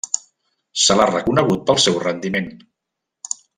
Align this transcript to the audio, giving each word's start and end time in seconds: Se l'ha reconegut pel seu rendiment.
Se 0.83 0.95
l'ha 0.99 1.05
reconegut 1.09 1.63
pel 1.69 1.81
seu 1.85 2.01
rendiment. 2.07 2.51